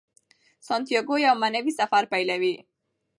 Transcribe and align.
سانتیاګو 0.67 1.15
یو 1.25 1.35
معنوي 1.41 1.73
سفر 1.79 2.03
پیلوي. 2.11 2.55